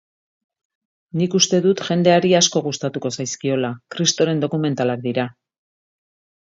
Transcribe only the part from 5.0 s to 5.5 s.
dira.